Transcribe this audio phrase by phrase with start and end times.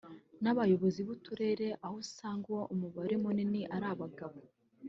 [0.41, 4.37] nk’abayobozi b’uturere aho usanga umubare munini ari abagabo